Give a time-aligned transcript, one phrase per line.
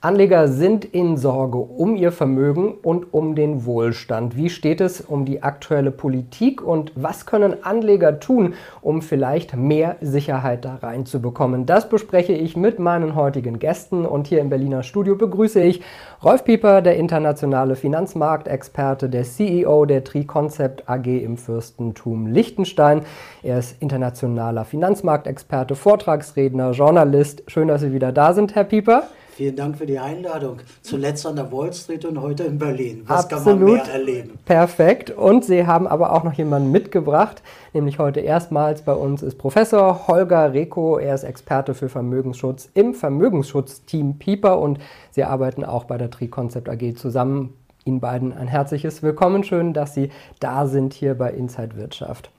[0.00, 4.36] Anleger sind in Sorge um ihr Vermögen und um den Wohlstand.
[4.36, 9.96] Wie steht es um die aktuelle Politik und was können Anleger tun, um vielleicht mehr
[10.00, 11.66] Sicherheit da reinzubekommen?
[11.66, 15.82] Das bespreche ich mit meinen heutigen Gästen und hier im Berliner Studio begrüße ich
[16.22, 23.02] Rolf Pieper, der internationale Finanzmarktexperte, der CEO der Tri-Concept AG im Fürstentum Liechtenstein.
[23.42, 27.42] Er ist internationaler Finanzmarktexperte, Vortragsredner, Journalist.
[27.48, 29.08] Schön, dass Sie wieder da sind, Herr Pieper.
[29.38, 30.56] Vielen Dank für die Einladung.
[30.82, 33.04] Zuletzt an der Wall Street und heute in Berlin.
[33.06, 33.44] Was Absolut.
[33.44, 34.38] kann man mehr erleben?
[34.44, 35.12] Perfekt.
[35.12, 37.40] Und Sie haben aber auch noch jemanden mitgebracht,
[37.72, 40.98] nämlich heute erstmals bei uns ist Professor Holger Reko.
[40.98, 44.80] Er ist Experte für Vermögensschutz im Vermögensschutzteam Pieper und
[45.12, 47.54] Sie arbeiten auch bei der Tri-Concept AG zusammen.
[47.84, 49.44] Ihnen beiden ein herzliches Willkommen.
[49.44, 52.32] Schön, dass Sie da sind hier bei Inside Wirtschaft.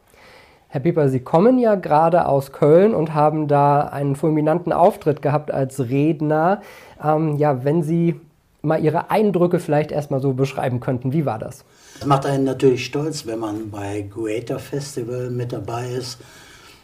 [0.71, 5.49] Herr Pieper, Sie kommen ja gerade aus Köln und haben da einen fulminanten Auftritt gehabt
[5.49, 6.61] als Redner.
[7.03, 8.19] Ähm, ja, wenn Sie
[8.61, 11.65] mal Ihre Eindrücke vielleicht erstmal so beschreiben könnten, wie war das?
[11.97, 16.19] Das macht einen natürlich stolz, wenn man bei Greater Festival mit dabei ist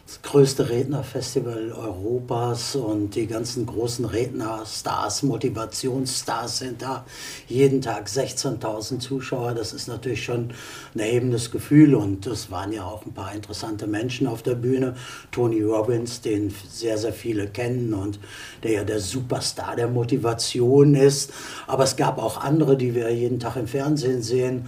[0.06, 7.04] das größte Rednerfestival Europas und die ganzen großen Rednerstars, Motivationsstars sind da.
[7.48, 10.52] Jeden Tag 16.000 Zuschauer, das ist natürlich schon
[10.94, 14.94] ein erhebendes Gefühl und es waren ja auch ein paar interessante Menschen auf der Bühne.
[15.32, 18.20] Tony Robbins, den sehr, sehr viele kennen und
[18.62, 21.32] der ja der Superstar der Motivation ist.
[21.66, 24.66] Aber es gab auch andere, die wir jeden Tag im Fernsehen sehen.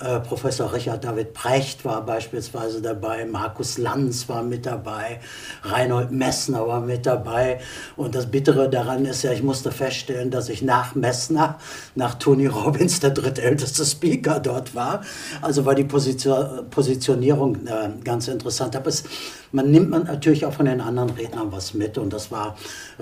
[0.00, 5.20] Äh, Professor Richard David Precht war beispielsweise dabei, Markus Lanz war mit dabei,
[5.62, 7.58] Reinhold Messner war mit dabei.
[7.96, 11.58] Und das Bittere daran ist ja, ich musste feststellen, dass ich nach Messner,
[11.94, 15.02] nach Tony Robbins, der drittälteste Speaker dort war.
[15.40, 18.76] Also war die Position, Positionierung äh, ganz interessant.
[18.76, 19.04] Aber es,
[19.52, 22.56] man nimmt man natürlich auch von den anderen Rednern was mit und das war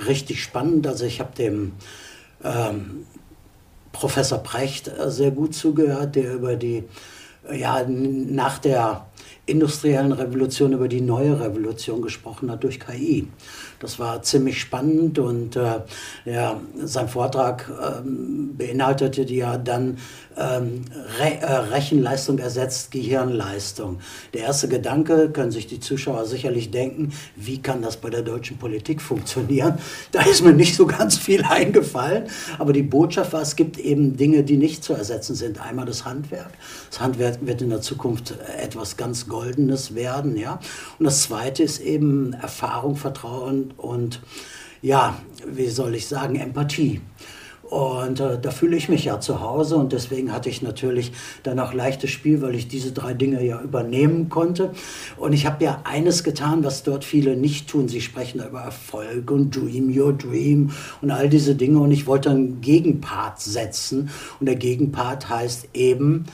[0.07, 0.87] richtig spannend.
[0.87, 1.73] Also ich habe dem
[2.44, 3.06] ähm,
[3.93, 6.84] Professor Precht äh, sehr gut zugehört, der über die,
[7.49, 9.06] äh, ja, nach der
[9.50, 13.28] industriellen Revolution, über die neue Revolution gesprochen hat durch KI.
[13.81, 15.81] Das war ziemlich spannend und äh,
[16.25, 19.97] ja, sein Vortrag ähm, beinhaltete ja dann
[20.37, 20.84] ähm,
[21.19, 24.00] Re äh, Rechenleistung ersetzt Gehirnleistung.
[24.34, 28.59] Der erste Gedanke, können sich die Zuschauer sicherlich denken, wie kann das bei der deutschen
[28.59, 29.78] Politik funktionieren?
[30.12, 32.25] Da ist mir nicht so ganz viel eingefallen,
[32.59, 35.61] aber die Botschaft war, es gibt eben Dinge, die nicht zu ersetzen sind.
[35.61, 36.50] Einmal das Handwerk.
[36.91, 40.61] Das Handwerk wird in der Zukunft etwas ganz Goldenes werden, ja.
[40.99, 44.21] Und das zweite ist eben Erfahrung, Vertrauen und,
[44.83, 47.01] ja, wie soll ich sagen, Empathie.
[47.62, 51.12] Und äh, da fühle ich mich ja zu Hause und deswegen hatte ich natürlich
[51.43, 54.73] dann auch leichtes Spiel, weil ich diese drei Dinge ja übernehmen konnte.
[55.17, 57.89] Und ich habe ja eines getan, was dort viele nicht tun.
[57.89, 61.79] Sie sprechen über Erfolg und Dream Your Dream und all diese Dinge.
[61.79, 64.11] Und ich wollte einen Gegenpart setzen.
[64.39, 66.27] Und der Gegenpart heißt eben,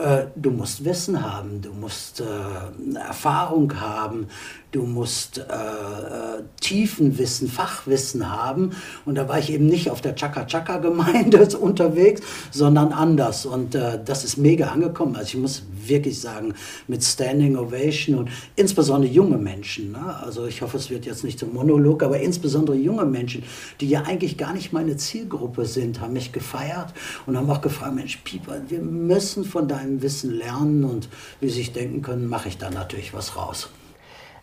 [0.00, 4.26] äh, du musst Wissen haben, du musst äh, Erfahrung haben,
[4.72, 8.70] du musst äh, äh, Tiefenwissen, Fachwissen haben.
[9.04, 13.46] Und da war ich eben nicht auf der Chaka-Chaka-Gemeinde unterwegs, sondern anders.
[13.46, 15.16] Und äh, das ist mega angekommen.
[15.16, 16.54] Also ich muss wirklich sagen,
[16.86, 19.92] mit Standing Ovation und insbesondere junge Menschen.
[19.92, 20.16] Ne?
[20.22, 23.42] Also ich hoffe, es wird jetzt nicht zum Monolog, aber insbesondere junge Menschen,
[23.80, 26.94] die ja eigentlich gar nicht meine Zielgruppe sind, haben mich gefeiert
[27.26, 31.08] und haben auch gefragt, Mensch, Pieper, wir müssen von deinem Wissen lernen und
[31.40, 33.68] wie Sie sich denken können, mache ich da natürlich was raus.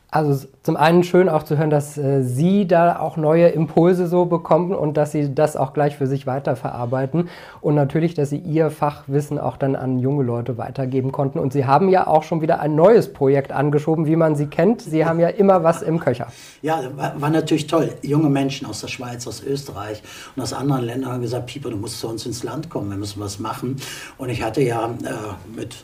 [0.09, 4.23] Also zum einen schön auch zu hören, dass äh, Sie da auch neue Impulse so
[4.23, 7.27] bekommen und dass Sie das auch gleich für sich weiterverarbeiten
[7.59, 11.39] und natürlich, dass Sie Ihr Fachwissen auch dann an junge Leute weitergeben konnten.
[11.39, 14.81] Und Sie haben ja auch schon wieder ein neues Projekt angeschoben, wie man Sie kennt.
[14.81, 16.27] Sie haben ja immer was im Köcher.
[16.61, 17.89] Ja, war, war natürlich toll.
[18.01, 20.01] Junge Menschen aus der Schweiz, aus Österreich
[20.37, 22.97] und aus anderen Ländern haben gesagt, Pieper, du musst zu uns ins Land kommen, wir
[22.97, 23.75] müssen was machen.
[24.17, 25.75] Und ich hatte ja äh, mit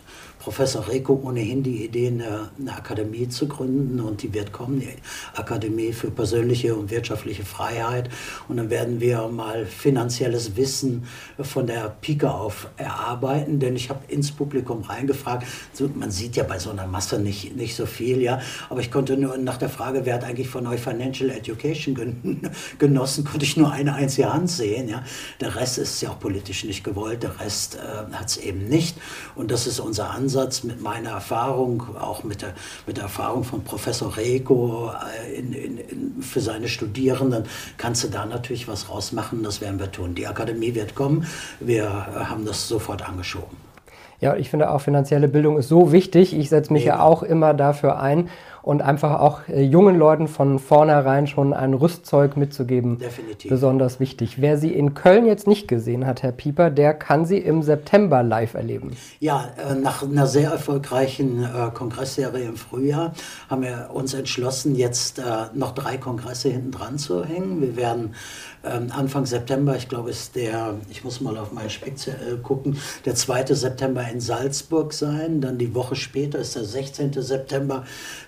[0.44, 4.90] Professor Reko ohnehin die Idee, eine, eine, Akademie zu gründen und die wird kommen, die
[5.36, 8.10] Akademie für persönliche und wirtschaftliche Freiheit.
[8.48, 11.06] Und dann werden wir mal finanzielles Wissen
[11.40, 15.48] von der Pike auf erarbeiten, denn ich habe ins Publikum reingefragt.
[15.96, 18.40] Man sieht ja bei so einer Masse nicht, nicht so viel, ja,
[18.70, 21.96] aber ich konnte nur nach der Frage, wer hat eigentlich von euch Financial Education
[22.80, 25.04] genossen, konnte ich nur eine einzige Hand sehen, ja.
[25.40, 28.98] Der Rest ist ja auch politisch nicht gewollt, der Rest äh, hat es eben nicht
[29.36, 32.54] und das ist unser Ansatz, mit meiner Erfahrung, auch mit der,
[32.86, 37.44] mit der Erfahrung von Professor Rego äh, in, in, in, für seine Studierenden,
[37.78, 39.44] kannst du da natürlich was rausmachen.
[39.44, 40.16] Das werden wir tun.
[40.16, 41.26] Die Akademie wird kommen.
[41.60, 43.58] Wir haben das sofort angeschoben.
[44.24, 46.34] Ja, ich finde auch finanzielle Bildung ist so wichtig.
[46.34, 46.96] Ich setze mich ja.
[46.96, 48.30] ja auch immer dafür ein.
[48.64, 52.98] Und einfach auch äh, jungen Leuten von vornherein schon ein Rüstzeug mitzugeben.
[52.98, 53.50] Definitiv.
[53.50, 54.42] Besonders wichtig.
[54.42, 58.24] Wer sie in Köln jetzt nicht gesehen hat, Herr Pieper, der kann sie im September
[58.24, 58.96] live erleben.
[59.20, 63.14] Ja, äh, nach einer sehr erfolgreichen äh, Kongressserie im Frühjahr
[63.50, 65.24] haben wir uns entschlossen, jetzt äh,
[65.54, 67.62] noch drei Kongresse hinten dran zu hängen.
[67.62, 68.16] Wir werden
[68.64, 73.16] ähm, Anfang September, ich glaube, ist der, ich muss mal auf meinen Speziell gucken, der
[73.16, 73.48] 2.
[73.48, 75.42] September in Salzburg sein.
[75.42, 77.12] Dann die Woche später ist der 16.
[77.22, 77.84] September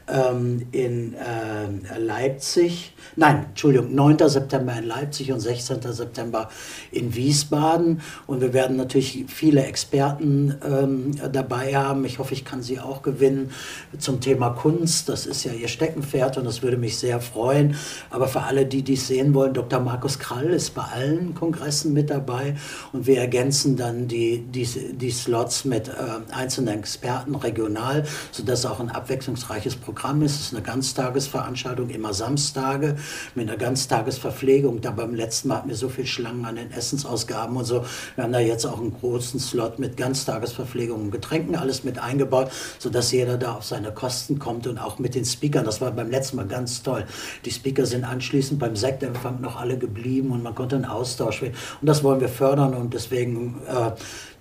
[0.08, 2.94] ähm, in äh, Leipzig.
[3.16, 4.30] Nein, Entschuldigung, 9.
[4.30, 5.82] September in Leipzig und 16.
[5.82, 6.50] September
[6.92, 8.02] in Wiesbaden.
[8.28, 12.06] Und wir werden natürlich viele Experten ähm, dabei haben.
[12.06, 13.52] Ich hoffe, ich kann sie auch gewinnen
[13.98, 15.10] zum Thema Kunst.
[15.10, 17.76] Das ist ja ihr Steckenpferd und das würde mich sehr freuen.
[18.10, 19.80] Aber für alle, die dies sehen wollen, Dr.
[19.80, 22.56] Markus Krall ist bei allen Kongressen mit dabei
[22.94, 25.92] und wir ergänzen dann die, die, die Slots mit äh,
[26.32, 30.36] einzelnen Experten regional, sodass auch ein abwechslungsreiches Programm ist.
[30.36, 32.96] Es ist eine Ganztagesveranstaltung, immer Samstage
[33.34, 34.82] mit einer Ganztagesverpflegung.
[34.82, 37.86] Da beim letzten Mal hatten wir so viel Schlangen an den Essensausgaben und so.
[38.16, 42.52] Wir haben da jetzt auch einen großen Slot mit Ganztagesverpflegung und Getränken, alles mit eingebaut,
[42.80, 45.66] sodass jeder da auf seine Kosten kommt und auch mit den Speakern.
[45.66, 47.06] Das war beim letzten Mal ganz toll.
[47.46, 51.54] Die Speaker sind anschließend beim Sektempfang noch alle geblieben und man konnte einen Austausch Und
[51.82, 53.92] das wollen wir fördern und deswegen äh,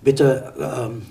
[0.03, 1.03] bitte, ähm,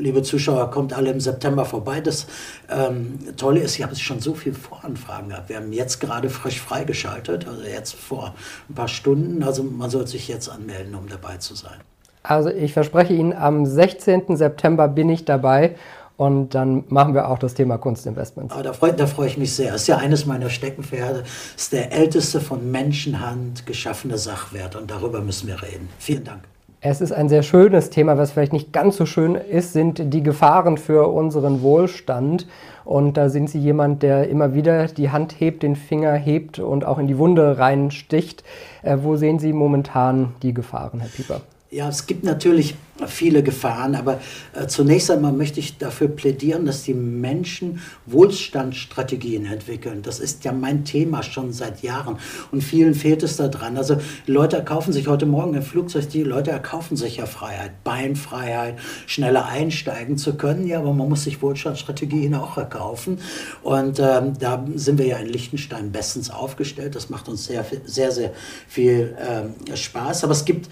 [0.00, 2.00] liebe Zuschauer, kommt alle im September vorbei.
[2.00, 2.26] Das
[2.68, 5.48] ähm, Tolle ist, ich habe schon so viele Voranfragen gehabt.
[5.48, 8.34] Wir haben jetzt gerade frisch freigeschaltet, also jetzt vor
[8.68, 9.42] ein paar Stunden.
[9.42, 11.78] Also man soll sich jetzt anmelden, um dabei zu sein.
[12.22, 14.36] Also ich verspreche Ihnen, am 16.
[14.36, 15.76] September bin ich dabei
[16.16, 18.54] und dann machen wir auch das Thema Kunstinvestments.
[18.54, 19.72] Ah, da freue freu ich mich sehr.
[19.72, 21.20] Das ist ja eines meiner Steckenpferde.
[21.20, 24.76] Das ist der älteste von Menschenhand geschaffene Sachwert.
[24.76, 25.88] Und darüber müssen wir reden.
[25.98, 26.42] Vielen Dank.
[26.82, 28.16] Es ist ein sehr schönes Thema.
[28.16, 32.46] Was vielleicht nicht ganz so schön ist, sind die Gefahren für unseren Wohlstand.
[32.86, 36.86] Und da sind Sie jemand, der immer wieder die Hand hebt, den Finger hebt und
[36.86, 38.44] auch in die Wunde reinsticht.
[38.82, 41.42] Äh, wo sehen Sie momentan die Gefahren, Herr Pieper?
[41.72, 42.74] Ja, es gibt natürlich
[43.06, 44.20] viele Gefahren, aber
[44.52, 50.02] äh, zunächst einmal möchte ich dafür plädieren, dass die Menschen Wohlstandsstrategien entwickeln.
[50.02, 52.18] Das ist ja mein Thema schon seit Jahren
[52.50, 53.76] und vielen fehlt es daran.
[53.76, 58.76] Also Leute erkaufen sich heute Morgen im Flugzeug, die Leute erkaufen sich ja Freiheit, Beinfreiheit,
[59.06, 60.66] schneller einsteigen zu können.
[60.66, 63.18] Ja, aber man muss sich Wohlstandsstrategien auch erkaufen
[63.62, 66.96] und ähm, da sind wir ja in Liechtenstein bestens aufgestellt.
[66.96, 68.32] Das macht uns sehr, sehr, sehr
[68.66, 70.24] viel ähm, Spaß.
[70.24, 70.68] Aber es gibt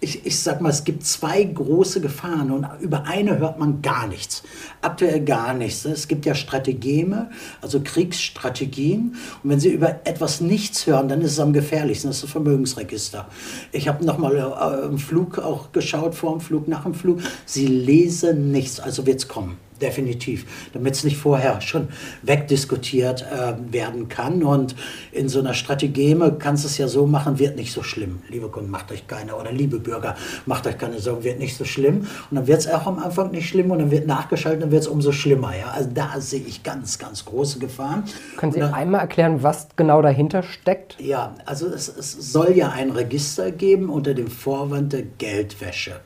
[0.00, 4.06] ich, ich sag mal, es gibt zwei große Gefahren und über eine hört man gar
[4.06, 4.42] nichts.
[4.82, 5.84] Aktuell gar nichts.
[5.84, 9.16] Es gibt ja Strategeme, also Kriegsstrategien.
[9.42, 12.08] Und wenn Sie über etwas nichts hören, dann ist es am gefährlichsten.
[12.08, 13.26] Das ist das Vermögensregister.
[13.72, 17.20] Ich habe nochmal äh, im Flug auch geschaut, vor dem Flug, nach dem Flug.
[17.44, 21.88] Sie lesen nichts, also wird es kommen definitiv, damit es nicht vorher schon
[22.22, 24.42] wegdiskutiert äh, werden kann.
[24.42, 24.74] Und
[25.12, 28.20] in so einer Strategeme kannst du es ja so machen, wird nicht so schlimm.
[28.28, 31.64] Liebe Kunden, macht euch keine, oder liebe Bürger, macht euch keine Sorgen, wird nicht so
[31.64, 32.06] schlimm.
[32.30, 34.82] Und dann wird es auch am Anfang nicht schlimm und dann wird nachgeschaltet, dann wird
[34.82, 35.56] es umso schlimmer.
[35.56, 35.70] Ja?
[35.70, 38.04] Also da sehe ich ganz, ganz große Gefahren.
[38.36, 40.96] Können Sie dann, einmal erklären, was genau dahinter steckt?
[41.00, 46.00] Ja, also es, es soll ja ein Register geben unter dem Vorwand der Geldwäsche.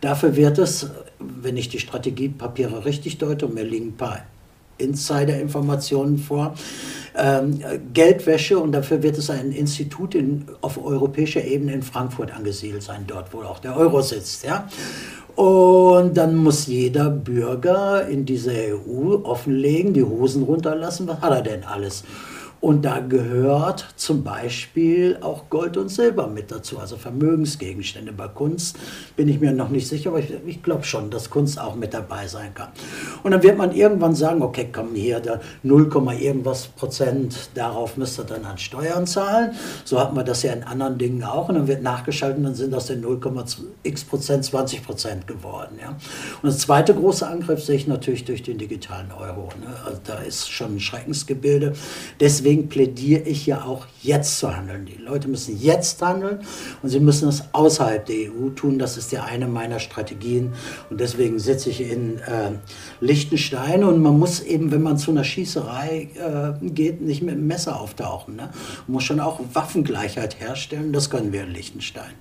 [0.00, 4.20] Dafür wird es, wenn ich die Strategiepapiere richtig deute, und mir liegen ein paar
[4.78, 6.54] Insider-Informationen vor,
[7.16, 7.60] ähm,
[7.92, 13.04] Geldwäsche und dafür wird es ein Institut in, auf europäischer Ebene in Frankfurt angesiedelt sein,
[13.06, 14.44] dort wo auch der Euro sitzt.
[14.44, 14.68] Ja?
[15.36, 21.42] Und dann muss jeder Bürger in dieser EU offenlegen, die Hosen runterlassen, was hat er
[21.42, 22.04] denn alles?
[22.60, 28.12] Und da gehört zum Beispiel auch Gold und Silber mit dazu, also Vermögensgegenstände.
[28.12, 28.76] Bei Kunst
[29.16, 31.94] bin ich mir noch nicht sicher, aber ich, ich glaube schon, dass Kunst auch mit
[31.94, 32.68] dabei sein kann.
[33.22, 35.90] Und dann wird man irgendwann sagen, okay, komm hier, da 0,
[36.20, 39.52] irgendwas Prozent, darauf müsst ihr dann an Steuern zahlen.
[39.86, 41.48] So hatten wir das ja in anderen Dingen auch.
[41.48, 45.78] Und dann wird nachgeschaltet, dann sind aus den 0,x Prozent 20 Prozent geworden.
[45.80, 45.96] Ja.
[46.42, 49.48] Und das zweite große Angriff sehe ich natürlich durch den digitalen Euro.
[49.60, 49.74] Ne?
[49.86, 51.72] Also da ist schon ein Schreckensgebilde.
[52.20, 54.84] Deswegen deswegen plädiere ich ja auch jetzt zu handeln.
[54.84, 56.40] Die Leute müssen jetzt handeln
[56.82, 58.80] und sie müssen es außerhalb der EU tun.
[58.80, 60.52] Das ist ja eine meiner Strategien
[60.90, 62.50] und deswegen sitze ich in äh,
[63.00, 67.46] Liechtenstein und man muss eben, wenn man zu einer Schießerei äh, geht, nicht mit dem
[67.46, 68.34] Messer auftauchen.
[68.34, 68.50] Ne?
[68.88, 70.92] Man muss schon auch Waffengleichheit herstellen.
[70.92, 72.14] Das können wir in Liechtenstein.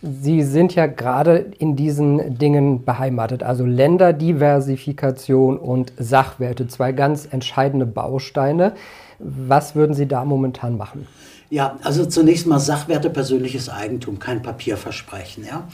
[0.00, 7.84] Sie sind ja gerade in diesen Dingen beheimatet, also Länderdiversifikation und Sachwerte, zwei ganz entscheidende
[7.84, 8.74] Bausteine.
[9.18, 11.06] Was würden Sie da momentan machen?
[11.50, 15.66] Ja, also zunächst mal Sachwerte, persönliches Eigentum, kein Papierversprechen, ja.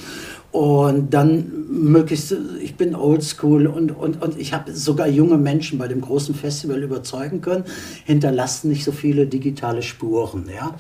[0.52, 2.32] Und dann möglichst,
[2.62, 6.80] ich bin oldschool und, und, und ich habe sogar junge Menschen bei dem großen Festival
[6.80, 7.64] überzeugen können,
[8.04, 10.76] hinterlassen nicht so viele digitale Spuren, ja.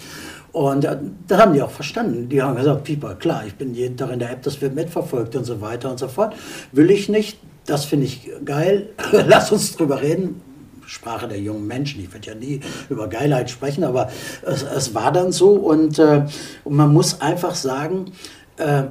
[0.52, 2.28] Und äh, das haben die auch verstanden.
[2.28, 5.34] Die haben gesagt, Pieper, klar, ich bin jeden Tag in der App, das wird mitverfolgt
[5.34, 6.36] und so weiter und so fort.
[6.70, 8.90] Will ich nicht, das finde ich geil,
[9.26, 10.40] lass uns drüber reden,
[10.86, 12.00] Sprache der jungen Menschen.
[12.02, 14.10] Ich werde ja nie über Geilheit sprechen, aber
[14.42, 15.52] es, es war dann so.
[15.52, 16.26] Und, äh,
[16.64, 18.12] und man muss einfach sagen,
[18.56, 18.84] äh,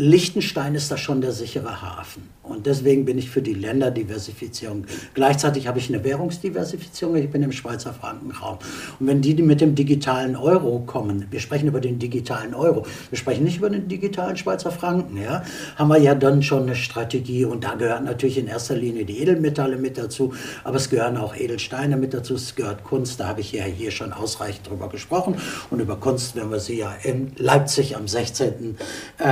[0.00, 2.22] Liechtenstein ist da schon der sichere Hafen.
[2.42, 4.86] Und deswegen bin ich für die Länderdiversifizierung.
[5.12, 7.16] Gleichzeitig habe ich eine Währungsdiversifizierung.
[7.16, 8.58] Ich bin im Schweizer Frankenraum.
[8.98, 13.18] Und wenn die mit dem digitalen Euro kommen, wir sprechen über den digitalen Euro, wir
[13.18, 15.44] sprechen nicht über den digitalen Schweizer Franken, ja,
[15.76, 17.44] haben wir ja dann schon eine Strategie.
[17.44, 20.32] Und da gehören natürlich in erster Linie die Edelmetalle mit dazu,
[20.64, 23.20] aber es gehören auch Edelsteine mit dazu, es gehört Kunst.
[23.20, 25.36] Da habe ich ja hier schon ausreichend drüber gesprochen.
[25.68, 28.76] Und über Kunst werden wir sie ja in Leipzig am 16.
[29.18, 29.24] Äh,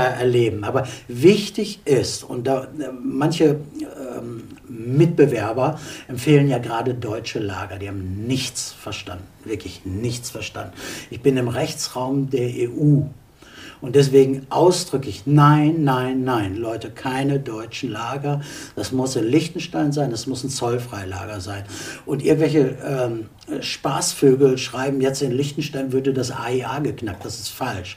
[0.59, 0.65] erleben.
[0.65, 2.69] Aber wichtig ist, und da
[3.03, 3.61] manche
[4.17, 7.79] ähm, Mitbewerber empfehlen ja gerade deutsche Lager.
[7.79, 10.73] Die haben nichts verstanden, wirklich nichts verstanden.
[11.11, 13.03] Ich bin im Rechtsraum der EU
[13.81, 18.41] und deswegen ausdrücklich nein, nein, nein, Leute, keine deutschen Lager.
[18.75, 21.65] Das muss in Liechtenstein sein, das muss ein Zollfreilager sein.
[22.05, 23.27] Und irgendwelche ähm,
[23.61, 27.25] Spaßvögel schreiben jetzt in Liechtenstein würde das AIA geknackt.
[27.25, 27.97] Das ist falsch.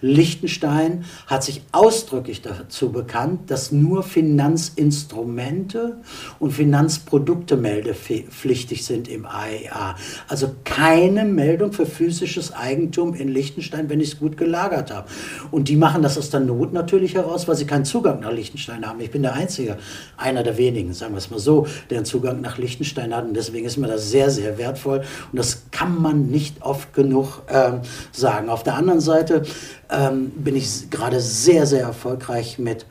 [0.00, 5.98] Liechtenstein hat sich ausdrücklich dazu bekannt, dass nur Finanzinstrumente
[6.38, 9.96] und Finanzprodukte meldepflichtig sind im AIA.
[10.28, 15.08] Also keine Meldung für physisches Eigentum in Liechtenstein, wenn ich es gut gelagert habe.
[15.50, 18.86] Und die machen das aus der Not natürlich heraus, weil sie keinen Zugang nach Liechtenstein
[18.86, 19.00] haben.
[19.00, 19.78] Ich bin der Einzige,
[20.16, 23.24] einer der wenigen, sagen wir es mal so, der einen Zugang nach Liechtenstein hat.
[23.24, 26.92] Und deswegen ist mir das sehr, sehr wertvoll wertvoll und das kann man nicht oft
[26.94, 27.80] genug ähm,
[28.12, 28.48] sagen.
[28.48, 29.42] Auf der anderen Seite
[29.90, 32.86] ähm, bin ich gerade sehr, sehr erfolgreich mit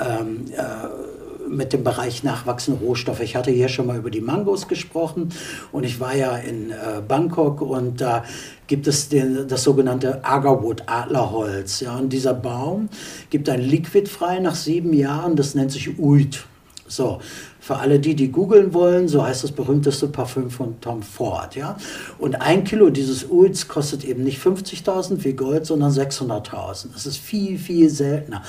[0.00, 0.62] ähm, äh,
[1.48, 3.20] mit dem Bereich nachwachsende Rohstoffe.
[3.20, 5.30] Ich hatte hier schon mal über die Mangos gesprochen
[5.70, 8.24] und ich war ja in äh, Bangkok und da
[8.68, 11.80] gibt es den, das sogenannte Agarwood, Adlerholz.
[11.80, 12.88] Ja, und dieser Baum
[13.28, 16.46] gibt ein Liquid frei nach sieben Jahren, das nennt sich Uit.
[16.86, 17.20] So,
[17.62, 21.54] für alle die, die googeln wollen, so heißt das berühmteste Parfüm von Tom Ford.
[21.54, 21.76] Ja?
[22.18, 26.88] Und ein Kilo dieses Uls kostet eben nicht 50.000 wie Gold, sondern 600.000.
[26.92, 28.42] Das ist viel, viel seltener.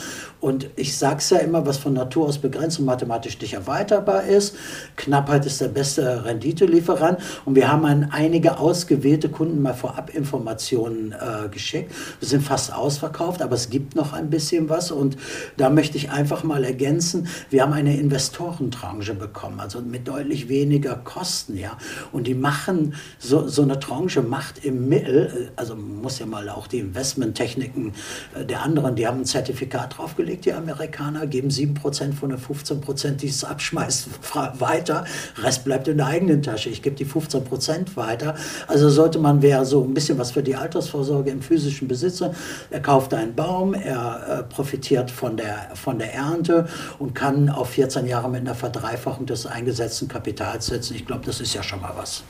[0.43, 4.23] Und ich sage es ja immer, was von Natur aus begrenzt und mathematisch nicht erweiterbar
[4.23, 4.55] ist.
[4.97, 7.19] Knappheit ist der beste Renditelieferant.
[7.45, 11.93] Und wir haben an einige ausgewählte Kunden mal vorab Informationen äh, geschickt.
[12.19, 14.91] Wir sind fast ausverkauft, aber es gibt noch ein bisschen was.
[14.91, 15.17] Und
[15.55, 20.49] da möchte ich einfach mal ergänzen, wir haben eine Investorentranche Tranche bekommen, also mit deutlich
[20.49, 21.77] weniger Kosten, ja.
[22.11, 26.49] Und die machen, so, so eine Tranche macht im Mittel, also man muss ja mal
[26.49, 27.93] auch die Investmenttechniken
[28.35, 33.11] äh, der anderen, die haben ein Zertifikat draufgelegt, die Amerikaner, geben 7% von der 15%,
[33.17, 34.09] die es abschmeißt,
[34.59, 35.05] weiter,
[35.37, 38.35] Rest bleibt in der eigenen Tasche, ich gebe die 15% weiter.
[38.67, 42.23] Also sollte man, wer so ein bisschen was für die Altersvorsorge im physischen Besitz,
[42.69, 46.67] er kauft einen Baum, er äh, profitiert von der, von der Ernte
[46.99, 50.95] und kann auf 14 Jahre mit einer Verdreifachung des eingesetzten Kapitals setzen.
[50.95, 52.23] Ich glaube, das ist ja schon mal was.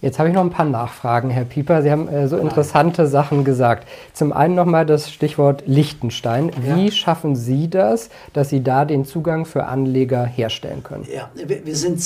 [0.00, 1.82] Jetzt habe ich noch ein paar Nachfragen, Herr Pieper.
[1.82, 3.88] Sie haben äh, so interessante Sachen gesagt.
[4.12, 6.50] Zum einen nochmal das Stichwort Liechtenstein.
[6.60, 6.90] Wie ja.
[6.90, 11.06] schaffen Sie das, dass Sie da den Zugang für Anleger herstellen können?
[11.12, 12.00] Ja, wir, wir, sind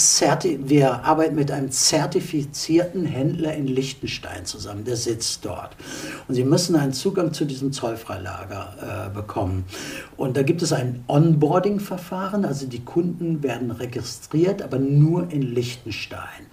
[0.69, 4.85] wir arbeiten mit einem zertifizierten Händler in Liechtenstein zusammen.
[4.85, 5.77] Der sitzt dort.
[6.29, 9.65] Und Sie müssen einen Zugang zu diesem Zollfreilager äh, bekommen.
[10.17, 12.45] Und da gibt es ein Onboarding-Verfahren.
[12.45, 16.47] Also die Kunden werden registriert, aber nur in Liechtenstein.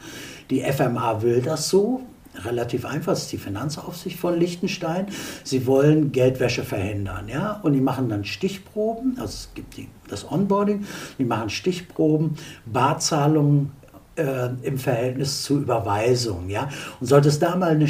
[0.50, 2.02] Die FMA will das so,
[2.44, 5.08] relativ einfach, das ist die Finanzaufsicht von Liechtenstein.
[5.44, 10.30] Sie wollen Geldwäsche verhindern, ja, und die machen dann Stichproben, also es gibt die, das
[10.30, 10.86] Onboarding,
[11.18, 12.36] die machen Stichproben,
[12.66, 13.72] Barzahlungen
[14.16, 17.88] äh, im Verhältnis zu Überweisungen, ja, und sollte es da mal eine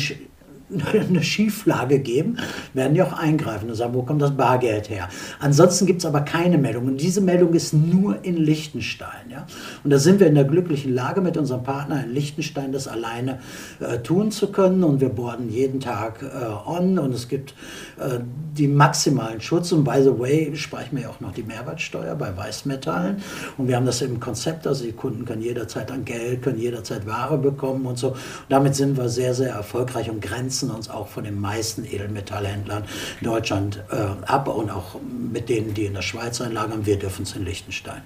[0.94, 2.38] eine Schieflage geben,
[2.74, 5.10] werden die auch eingreifen und sagen, wo kommt das Bargeld her?
[5.40, 6.86] Ansonsten gibt es aber keine Meldung.
[6.88, 9.30] Und diese Meldung ist nur in Liechtenstein.
[9.30, 9.46] Ja?
[9.84, 13.40] Und da sind wir in der glücklichen Lage, mit unserem Partner in Liechtenstein das alleine
[13.80, 14.84] äh, tun zu können.
[14.84, 17.54] Und wir borden jeden Tag äh, on und es gibt
[18.00, 18.20] äh,
[18.58, 19.72] die maximalen Schutz.
[19.72, 23.22] Und by the way, sprechen wir auch noch die Mehrwertsteuer bei Weißmetallen.
[23.58, 27.06] Und wir haben das im Konzept, also die Kunden können jederzeit an Geld, können jederzeit
[27.06, 28.10] Ware bekommen und so.
[28.10, 28.18] Und
[28.50, 32.84] damit sind wir sehr, sehr erfolgreich und grenzen grenzen uns auch von den meisten Edelmetallhändlern
[33.20, 34.96] in Deutschland äh, ab und auch
[35.32, 36.86] mit denen, die in der Schweiz einlagern.
[36.86, 38.02] Wir dürfen es in Liechtenstein.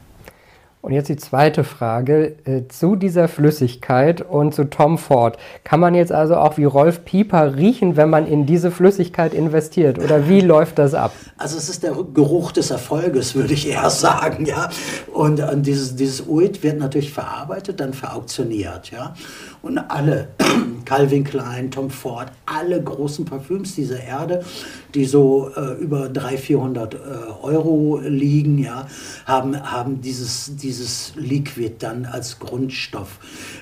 [0.81, 5.38] Und jetzt die zweite Frage äh, zu dieser Flüssigkeit und zu Tom Ford.
[5.65, 10.00] Kann man jetzt also auch wie Rolf Pieper riechen, wenn man in diese Flüssigkeit investiert?
[10.00, 11.12] Oder wie läuft das ab?
[11.38, 14.69] Also es ist der Geruch des Erfolges, würde ich eher sagen, ja.
[15.13, 19.13] Und, und dieses, dieses Uit wird natürlich verarbeitet, dann verauktioniert, ja.
[19.61, 20.29] Und alle,
[20.85, 24.43] Calvin Klein, Tom Ford, alle großen Parfüms dieser Erde,
[24.95, 26.97] die so äh, über 300, 400 äh,
[27.41, 28.87] Euro liegen, ja,
[29.25, 33.19] haben, haben dieses, dieses Liquid dann als Grundstoff.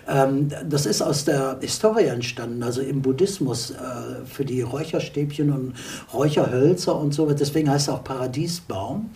[0.08, 5.74] Ähm, das ist aus der Historie entstanden, also im Buddhismus äh, für die Räucherstäbchen und
[6.13, 7.25] Räucherhölzer und so.
[7.32, 9.10] Deswegen heißt es auch Paradiesbaum.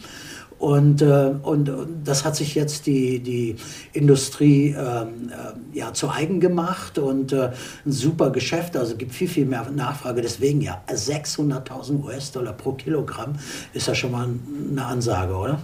[0.62, 3.56] Und, äh, und, und, das hat sich jetzt die, die
[3.94, 7.50] Industrie ähm, äh, ja, zu eigen gemacht und äh,
[7.84, 10.22] ein super Geschäft, also gibt viel, viel mehr Nachfrage.
[10.22, 13.34] Deswegen ja, 600.000 US-Dollar pro Kilogramm
[13.74, 14.30] ist ja schon mal
[14.70, 15.60] eine Ansage, oder?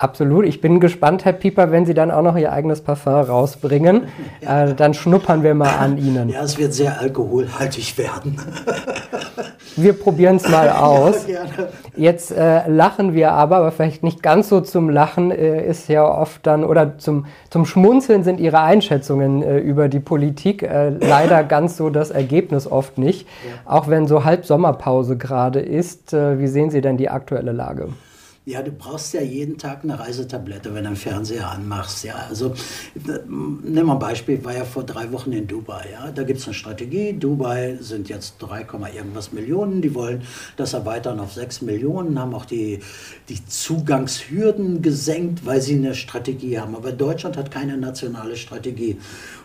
[0.00, 0.46] Absolut.
[0.46, 4.04] Ich bin gespannt, Herr Pieper, wenn Sie dann auch noch Ihr eigenes Parfum rausbringen.
[4.40, 4.66] Ja.
[4.66, 6.28] Äh, dann schnuppern wir mal an Ihnen.
[6.28, 8.40] Ja, es wird sehr alkoholhaltig werden.
[9.74, 11.26] wir probieren es mal aus.
[11.26, 11.40] Ja,
[11.96, 16.08] Jetzt äh, lachen wir aber, aber vielleicht nicht ganz so zum Lachen äh, ist ja
[16.08, 21.42] oft dann, oder zum, zum Schmunzeln sind Ihre Einschätzungen äh, über die Politik äh, leider
[21.48, 23.26] ganz so das Ergebnis oft nicht.
[23.26, 23.72] Ja.
[23.72, 26.12] Auch wenn so Halbsommerpause gerade ist.
[26.12, 27.88] Äh, wie sehen Sie denn die aktuelle Lage?
[28.48, 32.02] Ja, du brauchst ja jeden Tag eine Reisetablette, wenn du einen Fernseher anmachst.
[32.02, 32.54] Ja, also
[33.04, 35.84] nimm mal ein Beispiel, war ja vor drei Wochen in Dubai.
[35.92, 37.12] Ja, da gibt es eine Strategie.
[37.12, 39.82] Dubai sind jetzt 3, irgendwas Millionen.
[39.82, 40.22] Die wollen
[40.56, 42.80] das erweitern auf 6 Millionen, haben auch die,
[43.28, 46.74] die Zugangshürden gesenkt, weil sie eine Strategie haben.
[46.74, 48.96] Aber Deutschland hat keine nationale Strategie.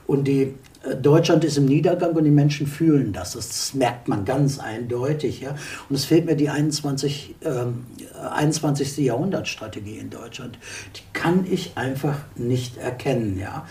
[0.07, 0.53] Und die
[1.01, 3.33] Deutschland ist im Niedergang und die Menschen fühlen das.
[3.33, 5.39] Das merkt man ganz eindeutig.
[5.39, 5.55] Ja?
[5.89, 8.97] Und es fehlt mir die 21, äh, 21.
[8.97, 10.59] Jahrhundertstrategie in Deutschland.
[10.95, 13.39] Die kann ich einfach nicht erkennen.
[13.39, 13.65] Ja?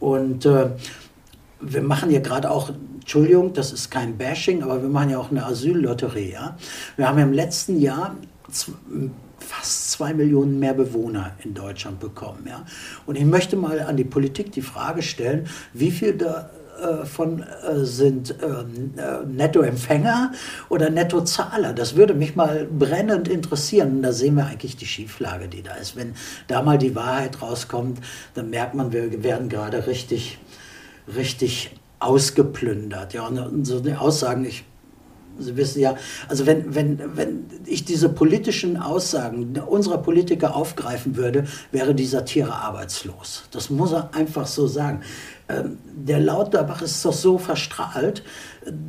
[0.00, 0.70] Und äh,
[1.60, 5.30] wir machen ja gerade auch, Entschuldigung, das ist kein Bashing, aber wir machen ja auch
[5.30, 6.32] eine Asyllotterie.
[6.32, 6.56] Ja?
[6.96, 8.16] Wir haben im letzten Jahr
[9.44, 12.44] fast zwei Millionen mehr Bewohner in Deutschland bekommen.
[12.48, 12.64] Ja?
[13.06, 18.34] Und ich möchte mal an die Politik die Frage stellen, wie viel davon äh, sind
[18.42, 20.32] ähm, äh, Nettoempfänger
[20.68, 21.72] oder Nettozahler?
[21.72, 23.96] Das würde mich mal brennend interessieren.
[23.96, 25.96] Und da sehen wir eigentlich die Schieflage, die da ist.
[25.96, 26.14] Wenn
[26.48, 27.98] da mal die Wahrheit rauskommt,
[28.34, 30.38] dann merkt man, wir werden gerade richtig,
[31.14, 33.14] richtig ausgeplündert.
[33.14, 34.64] Ja, und so die Aussagen, ich
[35.38, 35.96] Sie wissen ja,
[36.28, 42.54] also wenn, wenn, wenn ich diese politischen Aussagen unserer Politiker aufgreifen würde, wäre dieser Tiere
[42.54, 43.44] arbeitslos.
[43.50, 45.02] Das muss er einfach so sagen.
[45.46, 48.22] Ähm, der Lauterbach ist doch so verstrahlt,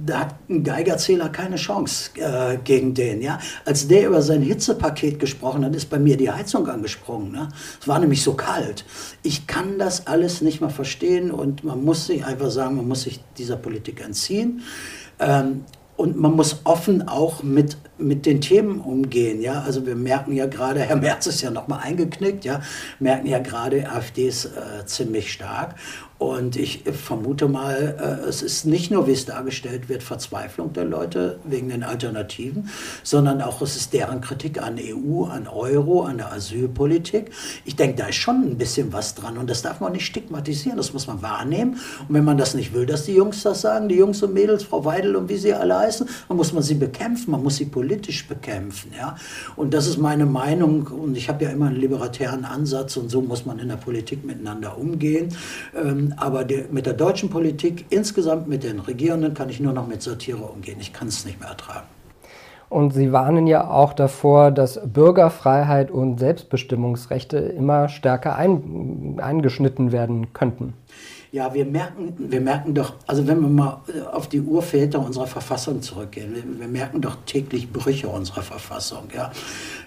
[0.06, 3.22] da hat ein Geigerzähler keine Chance äh, gegen den.
[3.22, 3.40] Ja?
[3.66, 7.34] Als der über sein Hitzepaket gesprochen hat, ist bei mir die Heizung angesprungen.
[7.34, 7.50] Ne?
[7.82, 8.86] Es war nämlich so kalt.
[9.22, 13.04] Ich kann das alles nicht mehr verstehen und man muss sich einfach sagen, man muss
[13.04, 14.62] sich dieser Politik entziehen.
[15.20, 15.66] Ähm,
[15.98, 19.42] und man muss offen auch mit, mit den Themen umgehen.
[19.42, 19.62] Ja?
[19.62, 22.62] Also wir merken ja gerade, Herr Merz ist ja nochmal eingeknickt, ja?
[23.00, 25.76] merken ja gerade, AfD ist äh, ziemlich stark.
[26.18, 30.86] Und ich vermute mal, äh, es ist nicht nur, wie es dargestellt wird, Verzweiflung der
[30.86, 32.70] Leute wegen den Alternativen,
[33.04, 37.32] sondern auch es ist deren Kritik an EU, an Euro, an der Asylpolitik.
[37.66, 40.78] Ich denke, da ist schon ein bisschen was dran und das darf man nicht stigmatisieren,
[40.78, 41.74] das muss man wahrnehmen.
[42.08, 44.64] Und wenn man das nicht will, dass die Jungs das sagen, die Jungs und Mädels,
[44.64, 47.66] Frau Weidel und wie sie alle heißen, dann muss man sie bekämpfen, man muss sie
[47.86, 48.92] politisch bekämpfen.
[48.98, 49.16] Ja?
[49.56, 53.22] Und das ist meine Meinung und ich habe ja immer einen libertären Ansatz und so
[53.22, 55.36] muss man in der Politik miteinander umgehen.
[55.76, 59.88] Ähm, aber die, mit der deutschen Politik insgesamt, mit den Regierenden, kann ich nur noch
[59.88, 60.78] mit Satire umgehen.
[60.80, 61.95] Ich kann es nicht mehr ertragen.
[62.70, 70.34] Und Sie warnen ja auch davor, dass Bürgerfreiheit und Selbstbestimmungsrechte immer stärker ein, eingeschnitten werden
[70.34, 70.74] könnten.
[71.36, 73.82] Ja, wir merken, wir merken doch, also wenn wir mal
[74.14, 79.10] auf die Urväter unserer Verfassung zurückgehen, wir, wir merken doch täglich Brüche unserer Verfassung.
[79.14, 79.34] Ja.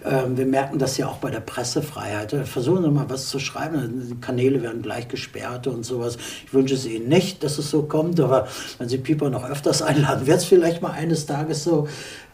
[0.04, 2.32] Ähm, wir merken das ja auch bei der Pressefreiheit.
[2.46, 6.18] Versuchen Sie mal was zu schreiben, die Kanäle werden gleich gesperrt und sowas.
[6.44, 9.80] Ich wünsche es Ihnen nicht, dass es so kommt, aber wenn Sie Pieper noch öfters
[9.80, 11.88] einladen, wird es vielleicht mal eines Tages so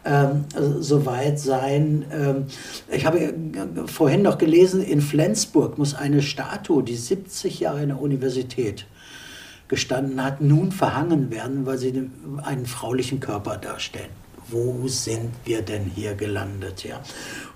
[0.05, 0.45] ähm,
[0.79, 2.05] so weit sein.
[2.11, 2.45] Ähm,
[2.91, 3.33] ich habe
[3.87, 8.85] vorhin noch gelesen, in Flensburg muss eine Statue, die 70 Jahre in der Universität
[9.67, 12.09] gestanden hat, nun verhangen werden, weil sie
[12.43, 14.11] einen fraulichen Körper darstellen.
[14.47, 16.83] Wo sind wir denn hier gelandet?
[16.83, 17.01] Ja?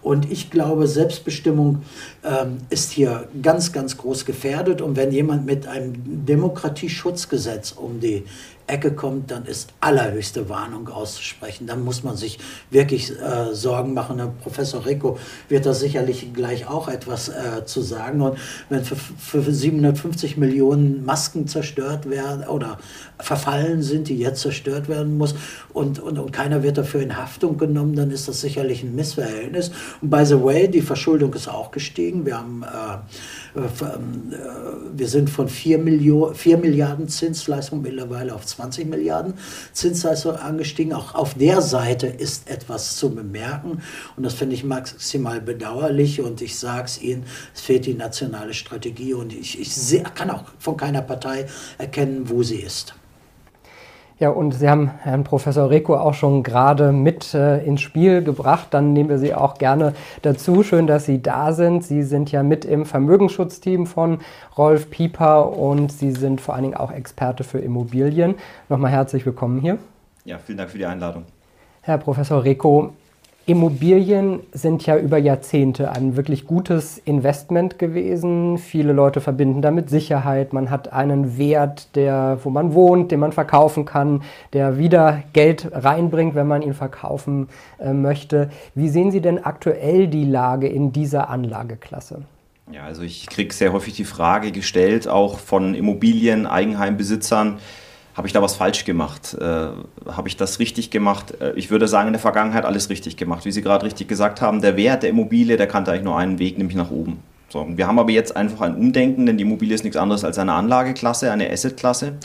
[0.01, 1.83] Und ich glaube, Selbstbestimmung
[2.23, 4.81] ähm, ist hier ganz, ganz groß gefährdet.
[4.81, 5.93] Und wenn jemand mit einem
[6.25, 8.23] Demokratieschutzgesetz um die
[8.69, 11.67] Ecke kommt, dann ist allerhöchste Warnung auszusprechen.
[11.67, 14.17] Dann muss man sich wirklich äh, Sorgen machen.
[14.17, 18.21] Der Professor Rico wird da sicherlich gleich auch etwas äh, zu sagen.
[18.21, 18.37] Und
[18.69, 22.77] wenn für, für 750 Millionen Masken zerstört werden oder
[23.19, 25.35] verfallen sind, die jetzt zerstört werden muss
[25.73, 29.71] und, und, und keiner wird dafür in Haftung genommen, dann ist das sicherlich ein Missverhältnis.
[30.01, 32.25] Und by the way, die Verschuldung ist auch gestiegen.
[32.25, 32.97] Wir haben äh,
[33.55, 34.33] äh, ähm,
[34.93, 39.35] wir sind von 4, Millionen, 4 Milliarden Zinsleistung mittlerweile auf 20 Milliarden
[39.71, 40.93] Zinsleistung angestiegen.
[40.93, 43.81] Auch auf der Seite ist etwas zu bemerken
[44.17, 48.53] und das finde ich maximal bedauerlich und ich sage es Ihnen, es fehlt die nationale
[48.53, 52.93] Strategie und ich, ich kann auch von keiner Partei erkennen, wo sie ist.
[54.19, 58.67] Ja, und Sie haben Herrn Professor Reko auch schon gerade mit äh, ins Spiel gebracht.
[58.71, 60.61] Dann nehmen wir Sie auch gerne dazu.
[60.61, 61.85] Schön, dass Sie da sind.
[61.85, 64.19] Sie sind ja mit im Vermögensschutzteam von
[64.57, 68.35] Rolf Pieper und Sie sind vor allen Dingen auch Experte für Immobilien.
[68.67, 69.77] Nochmal herzlich willkommen hier.
[70.25, 71.23] Ja, vielen Dank für die Einladung.
[71.81, 72.91] Herr Professor Reko,
[73.49, 78.59] Immobilien sind ja über Jahrzehnte ein wirklich gutes Investment gewesen.
[78.59, 80.53] Viele Leute verbinden damit Sicherheit.
[80.53, 84.21] Man hat einen Wert, der, wo man wohnt, den man verkaufen kann,
[84.53, 88.51] der wieder Geld reinbringt, wenn man ihn verkaufen äh, möchte.
[88.75, 92.21] Wie sehen Sie denn aktuell die Lage in dieser Anlageklasse?
[92.71, 97.57] Ja, also ich kriege sehr häufig die Frage gestellt, auch von Immobilien, Eigenheimbesitzern,
[98.19, 99.33] habe ich da was falsch gemacht?
[99.39, 101.39] Äh, habe ich das richtig gemacht?
[101.39, 103.45] Äh, ich würde sagen, in der Vergangenheit alles richtig gemacht.
[103.45, 106.37] Wie Sie gerade richtig gesagt haben, der Wert der Immobilie, der kannte eigentlich nur einen
[106.37, 107.23] Weg, nämlich nach oben.
[107.47, 110.37] So, wir haben aber jetzt einfach ein Umdenken, denn die Immobilie ist nichts anderes als
[110.37, 112.17] eine Anlageklasse, eine Assetklasse.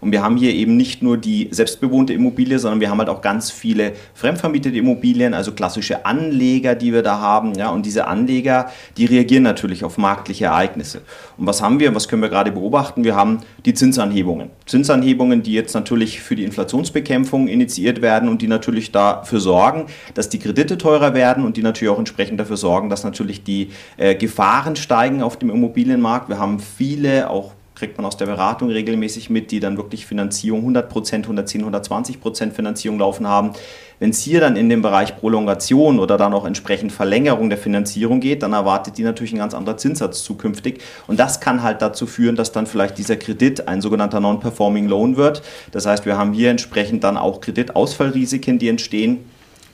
[0.00, 3.20] Und wir haben hier eben nicht nur die selbstbewohnte Immobilie, sondern wir haben halt auch
[3.20, 7.54] ganz viele fremdvermietete Immobilien, also klassische Anleger, die wir da haben.
[7.54, 11.02] Ja, und diese Anleger, die reagieren natürlich auf marktliche Ereignisse.
[11.36, 11.94] Und was haben wir?
[11.94, 13.04] Was können wir gerade beobachten?
[13.04, 14.50] Wir haben die Zinsanhebungen.
[14.66, 20.28] Zinsanhebungen, die jetzt natürlich für die Inflationsbekämpfung initiiert werden und die natürlich dafür sorgen, dass
[20.28, 24.14] die Kredite teurer werden und die natürlich auch entsprechend dafür sorgen, dass natürlich die äh,
[24.14, 26.28] Gefahren steigen auf dem Immobilienmarkt.
[26.28, 30.60] Wir haben viele auch kriegt man aus der Beratung regelmäßig mit, die dann wirklich Finanzierung
[30.60, 33.52] 100 Prozent, 110, 120 Prozent Finanzierung laufen haben.
[34.00, 38.20] Wenn es hier dann in den Bereich Prolongation oder dann auch entsprechend Verlängerung der Finanzierung
[38.20, 40.80] geht, dann erwartet die natürlich ein ganz anderer Zinssatz zukünftig.
[41.06, 45.16] Und das kann halt dazu führen, dass dann vielleicht dieser Kredit ein sogenannter Non-Performing Loan
[45.16, 45.42] wird.
[45.72, 49.24] Das heißt, wir haben hier entsprechend dann auch Kreditausfallrisiken, die entstehen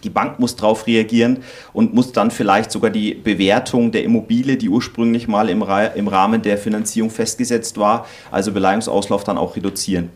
[0.04, 1.38] die Bank muss darauf reagieren
[1.72, 5.64] und muss dann vielleicht sogar die Bewertung der Immobilie, die ursprünglich mal im,
[5.94, 10.10] im Rahmen der Finanzierung festgesetzt war, also Beleihungsauslauf dann auch reduzieren.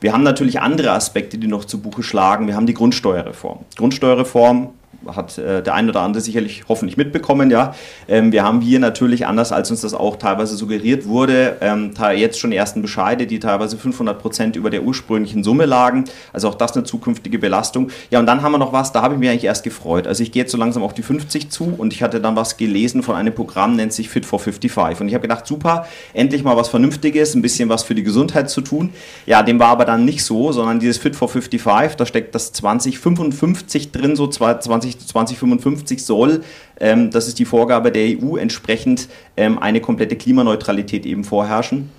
[0.00, 2.46] Wir haben natürlich andere Aspekte, die noch zu Buche schlagen.
[2.46, 3.60] Wir haben die Grundsteuerreform.
[3.76, 4.70] Grundsteuerreform
[5.06, 7.74] hat äh, der ein oder andere sicherlich hoffentlich mitbekommen, ja.
[8.08, 12.38] Ähm, wir haben hier natürlich, anders als uns das auch teilweise suggeriert wurde, ähm, jetzt
[12.38, 16.04] schon ersten Bescheide, die teilweise 500 Prozent über der ursprünglichen Summe lagen.
[16.32, 17.90] Also auch das eine zukünftige Belastung.
[18.10, 20.06] Ja, und dann haben wir noch was, da habe ich mich eigentlich erst gefreut.
[20.06, 22.56] Also ich gehe jetzt so langsam auf die 50 zu und ich hatte dann was
[22.56, 25.00] gelesen von einem Programm, nennt sich Fit for 55.
[25.00, 28.50] Und ich habe gedacht, super, endlich mal was Vernünftiges, ein bisschen was für die Gesundheit
[28.50, 28.90] zu tun.
[29.26, 32.52] Ja, dem war aber dann nicht so, sondern dieses Fit for 55, da steckt das
[32.52, 36.42] 2055 drin, so 20 2055 soll,
[36.80, 41.90] ähm, das ist die Vorgabe der EU, entsprechend ähm, eine komplette Klimaneutralität eben vorherrschen.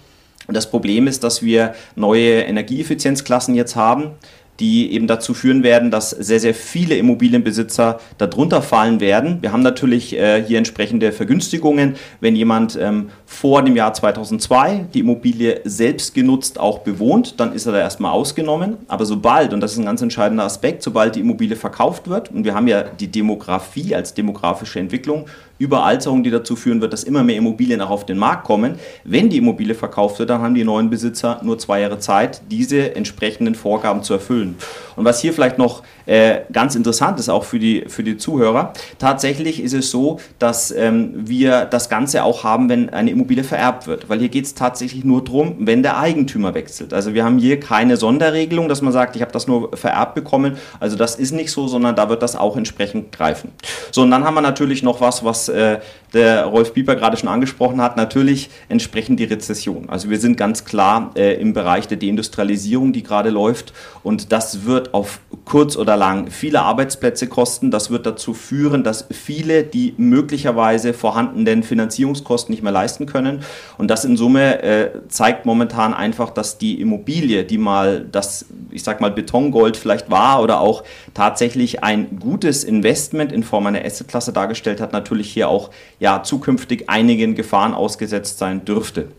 [0.48, 4.12] Und das Problem ist, dass wir neue Energieeffizienzklassen jetzt haben
[4.60, 9.42] die eben dazu führen werden, dass sehr, sehr viele Immobilienbesitzer darunter fallen werden.
[9.42, 11.96] Wir haben natürlich äh, hier entsprechende Vergünstigungen.
[12.22, 17.66] Wenn jemand ähm, vor dem Jahr 2002 die Immobilie selbst genutzt auch bewohnt, dann ist
[17.66, 18.78] er da erstmal ausgenommen.
[18.88, 22.46] Aber sobald, und das ist ein ganz entscheidender Aspekt, sobald die Immobilie verkauft wird, und
[22.46, 25.26] wir haben ja die Demografie als demografische Entwicklung,
[25.58, 28.76] Überalterung, die dazu führen wird, dass immer mehr Immobilien auch auf den Markt kommen.
[29.04, 32.96] Wenn die Immobilie verkauft wird, dann haben die neuen Besitzer nur zwei Jahre Zeit, diese
[32.96, 34.56] entsprechenden Vorgaben zu erfüllen.
[34.96, 38.74] Und was hier vielleicht noch äh, ganz interessant ist, auch für die, für die Zuhörer,
[39.00, 43.88] tatsächlich ist es so, dass ähm, wir das Ganze auch haben, wenn eine Immobilie vererbt
[43.88, 44.10] wird.
[44.10, 46.94] Weil hier geht es tatsächlich nur darum, wenn der Eigentümer wechselt.
[46.94, 50.58] Also wir haben hier keine Sonderregelung, dass man sagt, ich habe das nur vererbt bekommen.
[50.80, 53.52] Also das ist nicht so, sondern da wird das auch entsprechend greifen.
[53.92, 55.80] So, und dann haben wir natürlich noch was, was äh,
[56.16, 59.90] der Rolf Pieper gerade schon angesprochen hat, natürlich entsprechend die Rezession.
[59.90, 63.74] Also wir sind ganz klar äh, im Bereich der Deindustrialisierung, die gerade läuft.
[64.02, 67.70] Und das wird auf kurz oder lang viele Arbeitsplätze kosten.
[67.70, 73.42] Das wird dazu führen, dass viele die möglicherweise vorhandenen Finanzierungskosten nicht mehr leisten können.
[73.78, 78.84] Und das in Summe äh, zeigt momentan einfach, dass die Immobilie, die mal das, ich
[78.84, 84.32] sag mal, Betongold vielleicht war oder auch tatsächlich ein gutes Investment in Form einer Assetklasse
[84.32, 85.70] dargestellt hat, natürlich hier auch
[86.00, 89.10] ja, zukünftig einigen Gefahren ausgesetzt sein dürfte.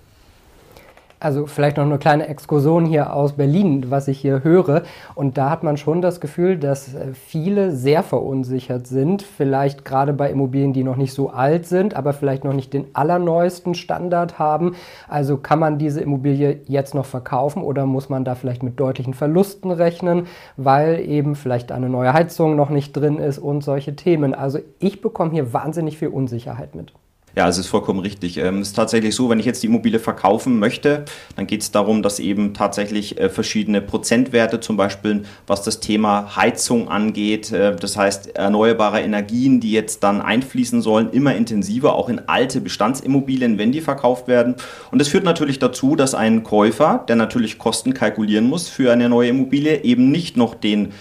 [1.19, 4.83] Also vielleicht noch eine kleine Exkursion hier aus Berlin, was ich hier höre.
[5.15, 9.23] Und da hat man schon das Gefühl, dass äh, viele sehr verunsichert sind.
[9.23, 12.85] Vielleicht gerade bei Immobilien, die noch nicht so alt sind, aber vielleicht noch nicht den
[12.93, 14.75] allerneuesten Standard haben.
[15.09, 19.15] Also kann man diese Immobilie jetzt noch verkaufen oder muss man da vielleicht mit deutlichen
[19.15, 20.27] Verlusten rechnen,
[20.59, 24.35] weil eben vielleicht eine neue Heizung noch nicht drin ist und solche Themen.
[24.35, 26.93] Also ich bekomme hier wahnsinnig viel Unsicherheit mit.
[27.37, 28.39] Ja, es ist vollkommen richtig.
[28.39, 31.05] Ähm, es ist tatsächlich so, wenn ich jetzt die Immobilie verkaufen möchte,
[31.37, 36.35] dann geht es darum, dass eben tatsächlich äh, verschiedene Prozentwerte, zum Beispiel was das Thema
[36.35, 42.09] Heizung angeht, äh, das heißt erneuerbare Energien, die jetzt dann einfließen sollen, immer intensiver, auch
[42.09, 44.55] in alte Bestandsimmobilien, wenn die verkauft werden.
[44.91, 49.11] Und das führt natürlich dazu, dass ein Käufer, der natürlich Kosten kalkulieren muss für eine
[49.11, 50.95] neue Immobilie, eben nicht noch den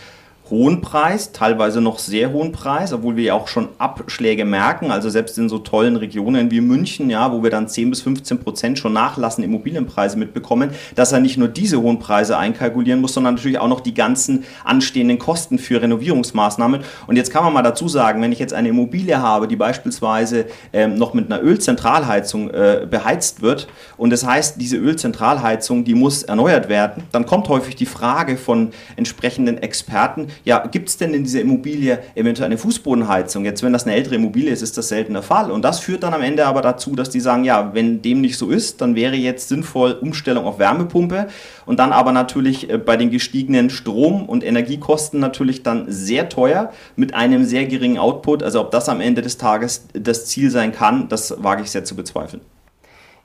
[0.49, 4.91] hohen Preis, teilweise noch sehr hohen Preis, obwohl wir ja auch schon Abschläge merken.
[4.91, 8.39] Also selbst in so tollen Regionen wie München, ja, wo wir dann 10 bis 15
[8.39, 13.35] Prozent schon nachlassen Immobilienpreise mitbekommen, dass er nicht nur diese hohen Preise einkalkulieren muss, sondern
[13.35, 16.81] natürlich auch noch die ganzen anstehenden Kosten für Renovierungsmaßnahmen.
[17.07, 20.45] Und jetzt kann man mal dazu sagen, wenn ich jetzt eine Immobilie habe, die beispielsweise
[20.73, 26.23] ähm, noch mit einer Ölzentralheizung äh, beheizt wird und das heißt, diese Ölzentralheizung, die muss
[26.23, 31.23] erneuert werden, dann kommt häufig die Frage von entsprechenden Experten, ja, gibt es denn in
[31.23, 33.45] dieser Immobilie eventuell eine Fußbodenheizung?
[33.45, 35.51] Jetzt, wenn das eine ältere Immobilie ist, ist das selten der Fall.
[35.51, 38.37] Und das führt dann am Ende aber dazu, dass die sagen, ja, wenn dem nicht
[38.37, 41.27] so ist, dann wäre jetzt sinnvoll Umstellung auf Wärmepumpe
[41.65, 46.71] und dann aber natürlich äh, bei den gestiegenen Strom- und Energiekosten natürlich dann sehr teuer
[46.95, 48.43] mit einem sehr geringen Output.
[48.43, 51.83] Also ob das am Ende des Tages das Ziel sein kann, das wage ich sehr
[51.83, 52.41] zu bezweifeln.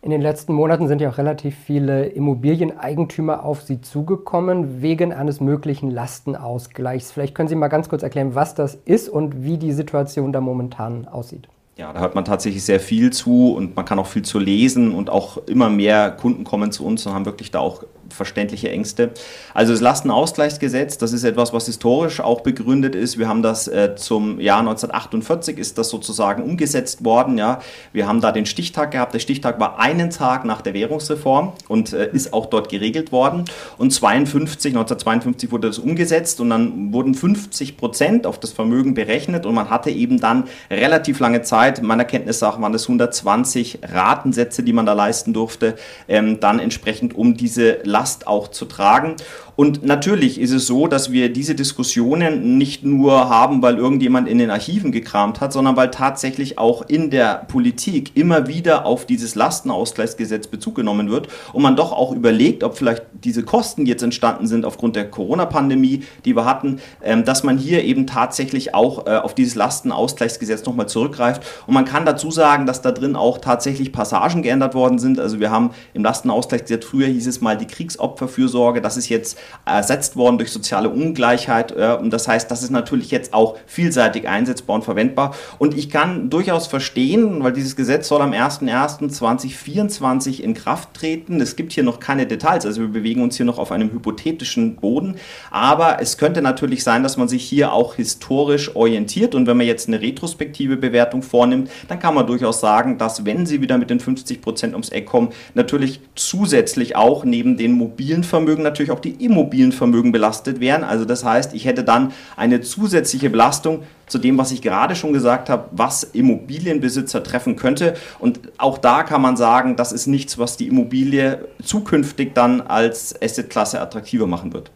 [0.02, 5.40] In den letzten Monaten sind ja auch relativ viele Immobilieneigentümer auf Sie zugekommen wegen eines
[5.40, 7.12] möglichen Lastenausgleichs.
[7.12, 10.40] Vielleicht können Sie mal ganz kurz erklären, was das ist und wie die Situation da
[10.40, 11.48] momentan aussieht.
[11.76, 14.94] Ja, da hört man tatsächlich sehr viel zu und man kann auch viel zu lesen
[14.94, 17.82] und auch immer mehr Kunden kommen zu uns und haben wirklich da auch
[18.12, 19.10] verständliche Ängste.
[19.54, 23.18] Also das Lastenausgleichsgesetz, das ist etwas, was historisch auch begründet ist.
[23.18, 27.38] Wir haben das äh, zum Jahr 1948 ist das sozusagen umgesetzt worden.
[27.38, 27.60] Ja,
[27.92, 29.14] wir haben da den Stichtag gehabt.
[29.14, 33.44] Der Stichtag war einen Tag nach der Währungsreform und äh, ist auch dort geregelt worden.
[33.78, 39.46] Und 52, 1952 wurde das umgesetzt und dann wurden 50 Prozent auf das Vermögen berechnet
[39.46, 41.82] und man hatte eben dann relativ lange Zeit.
[41.82, 45.76] Meiner Kenntnis nach waren das 120 Ratensätze, die man da leisten durfte,
[46.08, 49.16] ähm, dann entsprechend um diese Lasten Last auch zu tragen.
[49.60, 54.38] Und natürlich ist es so, dass wir diese Diskussionen nicht nur haben, weil irgendjemand in
[54.38, 59.34] den Archiven gekramt hat, sondern weil tatsächlich auch in der Politik immer wieder auf dieses
[59.34, 64.02] Lastenausgleichsgesetz Bezug genommen wird und man doch auch überlegt, ob vielleicht diese Kosten, die jetzt
[64.02, 69.06] entstanden sind aufgrund der Corona-Pandemie, die wir hatten, ähm, dass man hier eben tatsächlich auch
[69.06, 71.42] äh, auf dieses Lastenausgleichsgesetz nochmal zurückgreift.
[71.66, 75.20] Und man kann dazu sagen, dass da drin auch tatsächlich Passagen geändert worden sind.
[75.20, 80.16] Also wir haben im Lastenausgleichsgesetz, früher hieß es mal die Kriegsopferfürsorge, das ist jetzt ersetzt
[80.16, 81.72] worden durch soziale Ungleichheit.
[81.72, 85.34] Und das heißt, das ist natürlich jetzt auch vielseitig einsetzbar und verwendbar.
[85.58, 91.40] Und ich kann durchaus verstehen, weil dieses Gesetz soll am 01.01.2024 in Kraft treten.
[91.40, 94.76] Es gibt hier noch keine Details, also wir bewegen uns hier noch auf einem hypothetischen
[94.76, 95.16] Boden.
[95.50, 99.34] Aber es könnte natürlich sein, dass man sich hier auch historisch orientiert.
[99.34, 103.46] Und wenn man jetzt eine retrospektive Bewertung vornimmt, dann kann man durchaus sagen, dass wenn
[103.46, 108.24] sie wieder mit den 50 Prozent ums Eck kommen, natürlich zusätzlich auch neben den mobilen
[108.24, 110.84] Vermögen natürlich auch die Immobilien Immobilienvermögen belastet wären.
[110.84, 115.12] Also das heißt, ich hätte dann eine zusätzliche Belastung zu dem, was ich gerade schon
[115.12, 117.94] gesagt habe, was Immobilienbesitzer treffen könnte.
[118.18, 123.14] Und auch da kann man sagen, das ist nichts, was die Immobilie zukünftig dann als
[123.22, 124.70] Assetklasse attraktiver machen wird.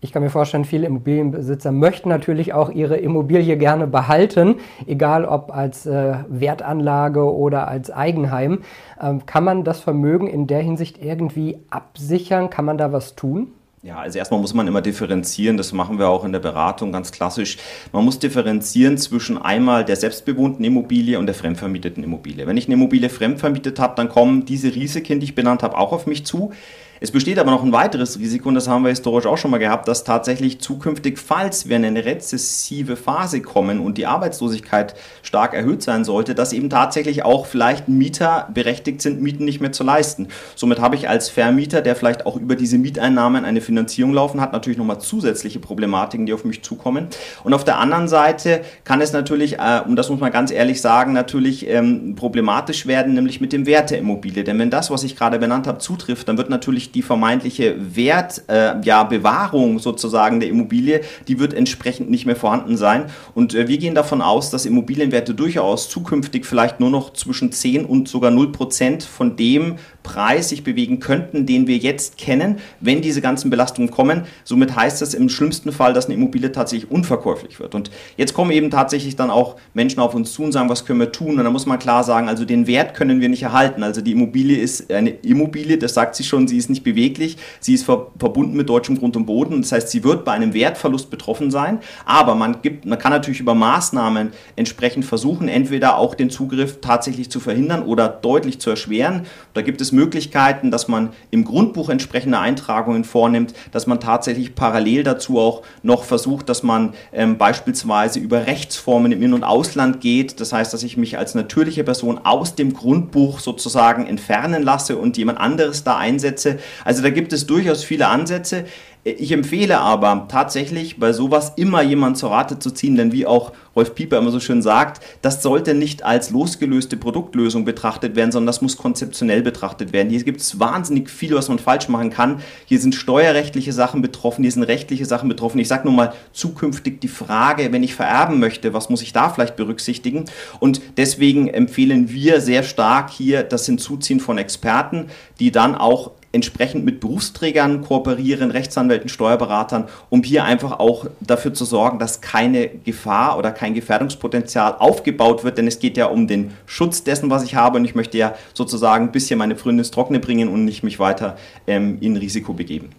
[0.00, 4.54] Ich kann mir vorstellen, viele Immobilienbesitzer möchten natürlich auch ihre Immobilie gerne behalten,
[4.86, 8.60] egal ob als äh, Wertanlage oder als Eigenheim.
[9.02, 12.48] Ähm, kann man das Vermögen in der Hinsicht irgendwie absichern?
[12.48, 13.48] Kann man da was tun?
[13.88, 17.10] Ja, also erstmal muss man immer differenzieren, das machen wir auch in der Beratung ganz
[17.10, 17.56] klassisch.
[17.90, 22.46] Man muss differenzieren zwischen einmal der selbstbewohnten Immobilie und der fremdvermieteten Immobilie.
[22.46, 25.92] Wenn ich eine Immobilie fremdvermietet habe, dann kommen diese Risiken, die ich benannt habe, auch
[25.92, 26.52] auf mich zu.
[27.00, 29.58] Es besteht aber noch ein weiteres Risiko, und das haben wir historisch auch schon mal
[29.58, 35.54] gehabt, dass tatsächlich zukünftig, falls wir in eine rezessive Phase kommen und die Arbeitslosigkeit stark
[35.54, 39.84] erhöht sein sollte, dass eben tatsächlich auch vielleicht Mieter berechtigt sind, Mieten nicht mehr zu
[39.84, 40.28] leisten.
[40.56, 44.52] Somit habe ich als Vermieter, der vielleicht auch über diese Mieteinnahmen eine Finanzierung laufen hat,
[44.52, 47.06] natürlich nochmal zusätzliche Problematiken, die auf mich zukommen.
[47.44, 50.80] Und auf der anderen Seite kann es natürlich, äh, und das muss man ganz ehrlich
[50.80, 54.42] sagen, natürlich ähm, problematisch werden, nämlich mit dem Wert der Immobilie.
[54.42, 59.70] Denn wenn das, was ich gerade benannt habe, zutrifft, dann wird natürlich die vermeintliche Wertbewahrung
[59.70, 63.06] äh, ja, sozusagen der Immobilie, die wird entsprechend nicht mehr vorhanden sein.
[63.34, 67.84] Und äh, wir gehen davon aus, dass Immobilienwerte durchaus zukünftig vielleicht nur noch zwischen 10
[67.84, 73.02] und sogar 0 Prozent von dem Preis sich bewegen könnten, den wir jetzt kennen, wenn
[73.02, 74.22] diese ganzen Belastungen kommen.
[74.42, 77.74] Somit heißt das im schlimmsten Fall, dass eine Immobilie tatsächlich unverkäuflich wird.
[77.74, 81.00] Und jetzt kommen eben tatsächlich dann auch Menschen auf uns zu und sagen, was können
[81.00, 81.38] wir tun?
[81.38, 83.82] Und da muss man klar sagen, also den Wert können wir nicht erhalten.
[83.82, 87.74] Also die Immobilie ist eine Immobilie, das sagt sie schon, sie ist nicht beweglich, sie
[87.74, 89.62] ist verbunden mit deutschem Grund und Boden.
[89.62, 91.78] Das heißt, sie wird bei einem Wertverlust betroffen sein.
[92.04, 97.30] Aber man, gibt, man kann natürlich über Maßnahmen entsprechend versuchen, entweder auch den Zugriff tatsächlich
[97.30, 99.26] zu verhindern oder deutlich zu erschweren.
[99.54, 105.02] Da gibt es Möglichkeiten, dass man im Grundbuch entsprechende Eintragungen vornimmt, dass man tatsächlich parallel
[105.02, 110.40] dazu auch noch versucht, dass man ähm, beispielsweise über Rechtsformen im In- und Ausland geht.
[110.40, 115.16] Das heißt, dass ich mich als natürliche Person aus dem Grundbuch sozusagen entfernen lasse und
[115.16, 116.58] jemand anderes da einsetze.
[116.84, 118.64] Also da gibt es durchaus viele Ansätze.
[119.04, 123.52] Ich empfehle aber tatsächlich bei sowas immer jemand zur Rate zu ziehen, denn wie auch
[123.74, 128.48] Rolf Pieper immer so schön sagt, das sollte nicht als losgelöste Produktlösung betrachtet werden, sondern
[128.48, 130.10] das muss konzeptionell betrachtet werden.
[130.10, 132.42] Hier gibt es wahnsinnig viel, was man falsch machen kann.
[132.66, 135.60] Hier sind steuerrechtliche Sachen betroffen, hier sind rechtliche Sachen betroffen.
[135.60, 139.30] Ich sage nur mal zukünftig die Frage, wenn ich vererben möchte, was muss ich da
[139.30, 140.24] vielleicht berücksichtigen?
[140.58, 145.06] Und deswegen empfehlen wir sehr stark hier das Hinzuziehen von Experten,
[145.38, 151.64] die dann auch entsprechend mit Berufsträgern kooperieren, Rechtsanwälten, Steuerberatern, um hier einfach auch dafür zu
[151.64, 156.52] sorgen, dass keine Gefahr oder kein Gefährdungspotenzial aufgebaut wird, denn es geht ja um den
[156.66, 159.90] Schutz dessen, was ich habe und ich möchte ja sozusagen ein bisschen meine Früchte ins
[159.90, 161.36] Trockene bringen und nicht mich weiter
[161.66, 162.90] ähm, in Risiko begeben.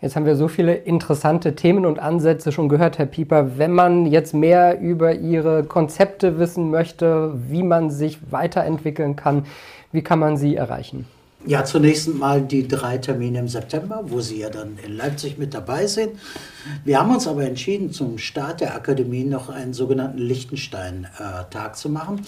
[0.00, 3.56] Jetzt haben wir so viele interessante Themen und Ansätze schon gehört, Herr Pieper.
[3.56, 9.44] Wenn man jetzt mehr über Ihre Konzepte wissen möchte, wie man sich weiterentwickeln kann,
[9.92, 11.06] wie kann man Sie erreichen?
[11.46, 15.52] Ja, zunächst mal die drei Termine im September, wo Sie ja dann in Leipzig mit
[15.52, 16.18] dabei sind.
[16.86, 22.22] Wir haben uns aber entschieden, zum Start der Akademie noch einen sogenannten Liechtenstein-Tag zu machen.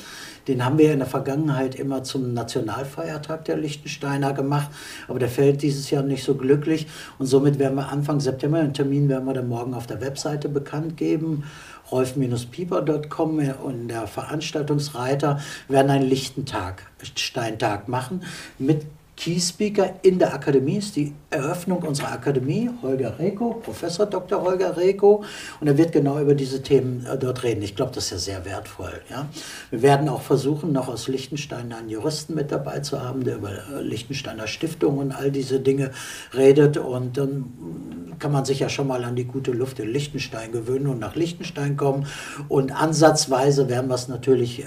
[0.48, 4.68] Den haben wir in der Vergangenheit immer zum Nationalfeiertag der Liechtensteiner gemacht,
[5.08, 6.86] aber der fällt dieses Jahr nicht so glücklich
[7.18, 10.50] und somit werden wir Anfang September, den Termin werden wir dann morgen auf der Webseite
[10.50, 11.44] bekannt geben
[11.90, 16.82] rolf-pieper.com und der Veranstaltungsreiter werden einen Lichtentag,
[17.14, 18.22] Steintag machen
[18.58, 24.42] mit Key Speaker in der Akademie ist die Eröffnung unserer Akademie, Holger Reko, Professor Dr.
[24.42, 25.24] Holger Reko.
[25.58, 27.62] Und er wird genau über diese Themen äh, dort reden.
[27.62, 28.92] Ich glaube, das ist ja sehr wertvoll.
[29.08, 29.26] Ja?
[29.70, 33.52] Wir werden auch versuchen, noch aus Liechtenstein einen Juristen mit dabei zu haben, der über
[33.52, 35.92] äh, Liechtensteiner Stiftung und all diese Dinge
[36.34, 36.76] redet.
[36.76, 40.88] Und dann kann man sich ja schon mal an die gute Luft in Liechtenstein gewöhnen
[40.88, 42.06] und nach Liechtenstein kommen.
[42.48, 44.66] Und ansatzweise werden wir es natürlich äh,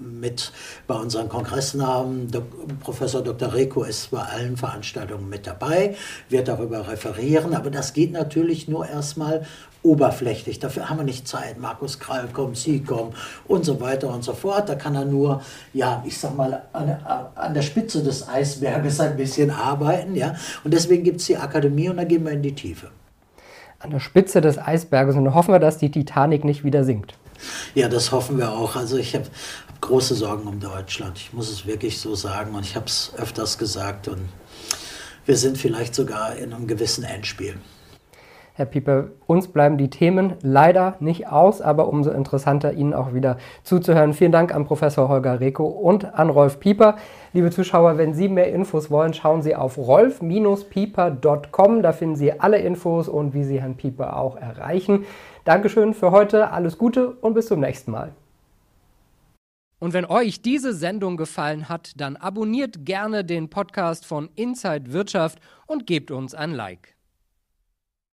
[0.00, 0.52] mit
[0.86, 2.30] bei unseren Kongressen haben.
[2.30, 2.46] Dok
[2.80, 3.54] Professor Dr.
[3.54, 5.96] Reko ist bei allen Veranstaltungen mit dabei,
[6.28, 9.46] wird darüber referieren, aber das geht natürlich nur erstmal
[9.82, 10.58] oberflächlich.
[10.58, 11.58] Dafür haben wir nicht Zeit.
[11.58, 13.14] Markus Krall kommt, Sie kommen
[13.46, 14.68] und so weiter und so fort.
[14.68, 15.40] Da kann er nur,
[15.72, 16.96] ja, ich sag mal, an,
[17.34, 20.14] an der Spitze des Eisberges ein bisschen arbeiten.
[20.14, 20.34] Ja?
[20.64, 22.88] Und deswegen gibt es die Akademie und da gehen wir in die Tiefe.
[23.78, 27.14] An der Spitze des Eisberges und hoffen wir, dass die Titanic nicht wieder sinkt.
[27.74, 28.76] Ja, das hoffen wir auch.
[28.76, 29.26] Also ich habe
[29.68, 31.18] hab große Sorgen um Deutschland.
[31.18, 34.28] Ich muss es wirklich so sagen und ich habe es öfters gesagt und
[35.26, 37.56] wir sind vielleicht sogar in einem gewissen Endspiel.
[38.58, 43.36] Herr Pieper, uns bleiben die Themen leider nicht aus, aber umso interessanter, Ihnen auch wieder
[43.62, 44.14] zuzuhören.
[44.14, 46.96] Vielen Dank an Professor Holger Reko und an Rolf Pieper.
[47.32, 51.82] Liebe Zuschauer, wenn Sie mehr Infos wollen, schauen Sie auf rolf-pieper.com.
[51.82, 55.04] Da finden Sie alle Infos und wie Sie Herrn Pieper auch erreichen.
[55.48, 58.12] Dankeschön für heute, alles Gute und bis zum nächsten Mal.
[59.78, 65.38] Und wenn euch diese Sendung gefallen hat, dann abonniert gerne den Podcast von Inside Wirtschaft
[65.66, 66.97] und gebt uns ein Like.